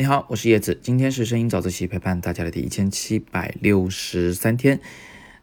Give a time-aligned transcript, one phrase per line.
[0.00, 4.80] 你好，我是叶子，今天是声音早自习陪伴大家的第一千七百六十三天。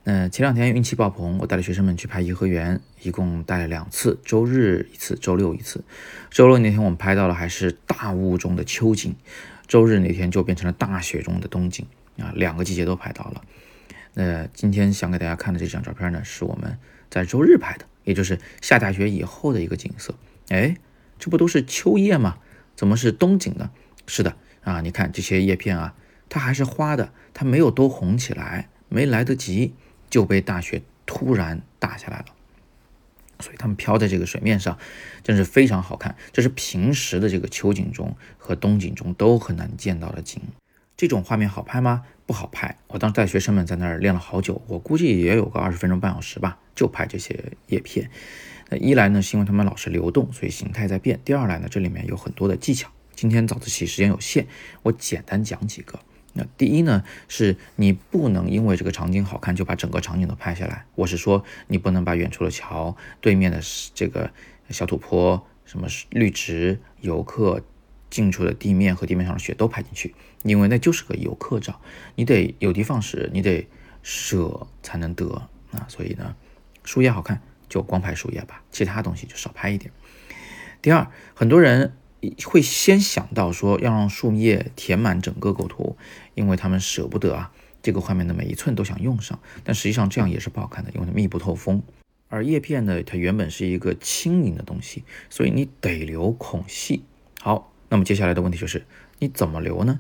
[0.04, 5.84] 那前两天运气爆棚，我带着学生们去拍颐和园，一共带了两次，周日一次，周六一次。
[6.32, 9.16] 周六那天我们拍到了还是大雾中的秋景，
[9.68, 11.86] 周日那天就变成了大雪中的冬景
[12.18, 13.44] 啊，两个季节都拍到了。
[14.16, 16.80] 那今天想给大家看的这张照片呢，是我们
[17.12, 20.16] 在周日拍的，也就是下大雪以后的一个景色。
[20.50, 20.76] 哎，
[21.20, 22.40] 这不都是秋叶吗？
[22.76, 23.70] 怎么是冬景呢？
[24.10, 24.36] 是的
[24.68, 25.96] 啊，你看这些叶片啊，
[26.30, 29.74] 它还是花的，它没有都红起来，没来得及
[30.10, 32.26] 就被大雪突然打下来了，
[33.40, 34.78] 所以它们飘在这个水面上，
[35.24, 36.16] 真是非常好看。
[36.34, 40.42] 这是平时的这个秋景中和冬景中都很难见到的景。
[40.98, 42.04] 这种画面好拍吗？
[42.26, 42.78] 不好拍。
[42.88, 48.10] 我当时带学生们在那儿练了好久，我估计也有个二十分钟半小时吧，就拍这些叶片。
[48.70, 52.90] 那一来呢，是因为它们老是流动，所以形态在变；第二来呢，这里面有很多的技巧。
[53.18, 54.46] 今天早自习时间有限，
[54.84, 56.00] 我简单讲几个。
[56.34, 60.86] 那第一呢，是你不能因为这个场景好看就把整个场景都拍下来。
[60.94, 63.60] 我是说，你不能把远处的桥、对面的
[63.96, 64.30] 这个
[64.70, 67.64] 小土坡、什么绿植、游客、
[68.12, 71.82] 近处的地面和地面上的雪都拍进去，因为那就是个游客照。
[72.14, 73.68] 你得有的放矢，你得
[74.04, 75.28] 舍才能得
[75.72, 75.88] 啊。
[75.88, 76.36] 所以呢，
[76.84, 79.92] 树叶好看就光拍树叶吧，其他东西就少拍一点。
[80.84, 81.94] 第二，很多人。
[82.46, 85.96] 会先想到说要让树叶填满整个构图，
[86.34, 87.52] 因为他们舍不得啊，
[87.84, 89.40] 这个画面的每一寸都想用上。
[89.64, 91.82] 但实际上这样也是不好看的，因为它密不透风。
[92.30, 97.04] 而叶片呢，它原本是一个轻盈的东西，所以你得留孔隙。
[97.42, 98.84] 好，那么接下来的问题就是
[99.20, 100.00] 你怎么留呢？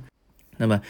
[0.57, 0.81] 那么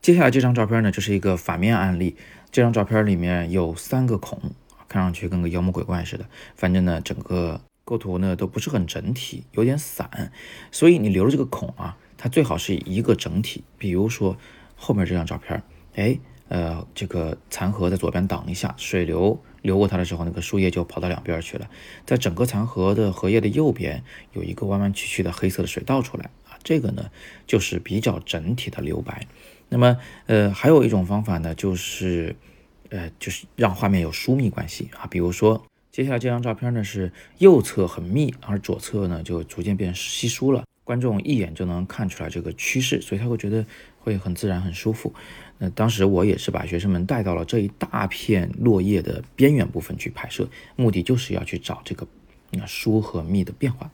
[0.00, 2.16] 接下来这张照片呢，就是一个反面案例。
[2.50, 4.40] 这张照片里面有三个孔，
[4.88, 6.24] 看上去跟个妖魔鬼怪似的。
[6.54, 7.60] 反正呢，整个。
[7.88, 10.30] 构图呢都不是很整体，有点散，
[10.70, 13.64] 所以你留了这个孔啊，它最好是一个整体。
[13.78, 14.36] 比如说
[14.76, 15.62] 后面这张照片，
[15.94, 21.70] 哎，呃，这个残荷在左边挡一下，水流流过它的时候，那个树叶就跑到两边去了。
[22.04, 27.10] 在整个残荷的荷叶的右边有一个弯弯曲曲的黑色的水道出来啊，这个呢
[27.46, 29.26] 就是比较整体的留白。
[29.70, 29.96] 那么，
[30.26, 32.36] 呃，还有一种方法呢，就是，
[32.90, 35.64] 呃，就是让画面有疏密关系啊，比如说。
[35.98, 40.62] 接下来这张照片呢是右侧很密，而左侧呢就逐渐变稀疏了。
[40.84, 43.66] 观众一眼就能看出来这个趋势，所以他会觉得
[43.98, 45.12] 会很自然、很舒服。
[45.58, 52.06] 那当时我也是把学生们带到了这一大片落叶的边缘部分去拍摄，目的就是要去找这个
[52.64, 53.90] 疏和密的变化。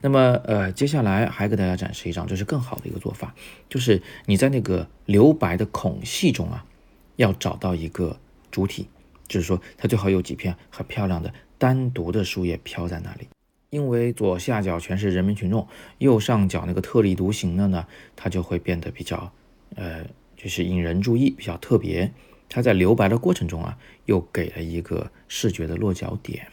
[0.00, 3.34] 那么呃，接下来还给大家展示一张，这是更好的一个做法，
[3.68, 6.64] 就是你在那个留白的孔隙中啊，
[7.16, 8.18] 要找到一个
[8.50, 8.86] 主体。
[9.26, 13.28] 就是说，它最好有几片很漂亮的单独的树叶飘在那里，
[13.70, 15.66] 因为左下角全是人民群众，
[15.98, 19.32] 右上角那个特立独行的呢，它就会变得比较，
[19.76, 20.04] 呃，
[20.36, 22.12] 就是引人注意，比较特别。
[22.48, 26.46] 它在留白的过程中啊，又给了一个视觉的落脚点。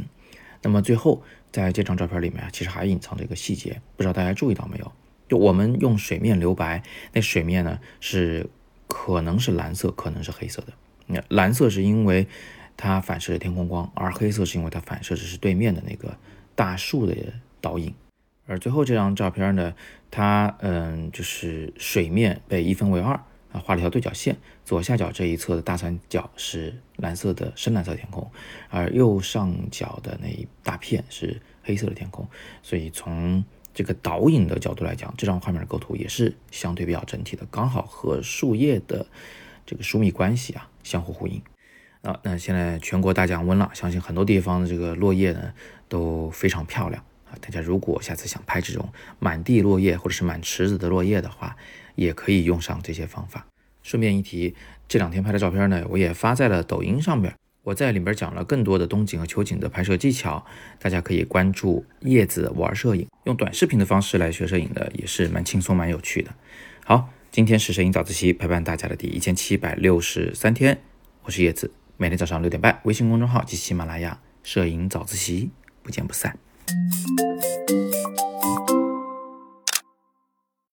[0.64, 1.22] 那么最后，
[1.52, 4.92] 在这张照片里面啊，其实还隐藏着一个细节，不知道大家注意到没有？
[5.28, 6.82] 就我们用水面留白，
[7.14, 8.50] 那水面呢是
[8.88, 10.74] 可能是蓝色，可能是黑色的。
[11.08, 12.28] 那蓝色是因为。
[12.82, 16.18] 它反射的天空光，而黑色是因为它反射的是对面的那个
[16.56, 17.16] 大树的
[17.62, 17.94] 倒影。
[18.48, 19.76] 而最后这张照片呢，
[20.10, 23.14] 它嗯就是水面被一分为二
[23.52, 28.28] 啊，画了一条对角线，左下角这一侧的大三角是蓝色的深蓝色天空，
[28.70, 32.28] 而右上角的那一大片是黑色的天空。
[32.64, 39.06] 所以从这个导影的角度来讲，这张画面的构图也是相对比较整体的，刚好和树叶的
[39.68, 41.40] 这个疏密关系啊相互呼应。
[42.02, 45.54] 啊，那现在全国大降温了，相信很多地方的这个落叶呢
[45.88, 47.38] 都非常漂亮啊。
[47.40, 48.90] 大家如果下次想拍这种
[49.20, 51.56] 满地落叶或者是满池子的落叶的话，
[51.96, 53.46] 也可以用上这些方法。
[53.84, 54.56] 顺便一提，
[54.88, 57.34] 这两天拍的照片呢，我也发在了抖音上面。
[57.64, 60.44] 我在里边讲了更多的冬景和秋景的拍摄技巧，
[60.80, 66.32] 大家可以关注叶子玩摄影，用短视频的方式来学摄影的也是蛮轻松蛮有趣的。
[66.84, 70.82] 好，今天是摄影早自习陪伴大家的第一千七百六十三天，
[71.22, 71.72] 我是叶子。
[72.02, 75.52] 每天早上六点半，微信公众号及喜马拉雅摄影早自习，
[75.84, 76.36] 不见不散。